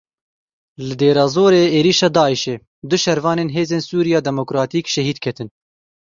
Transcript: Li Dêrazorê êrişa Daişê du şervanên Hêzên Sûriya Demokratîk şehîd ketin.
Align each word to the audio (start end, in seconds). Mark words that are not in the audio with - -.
Li 0.87 0.95
Dêrazorê 1.01 1.63
êrişa 1.77 2.09
Daişê 2.15 2.55
du 2.89 2.97
şervanên 3.03 3.49
Hêzên 3.55 3.81
Sûriya 3.89 4.19
Demokratîk 4.27 4.85
şehîd 4.93 5.17
ketin. 5.23 5.49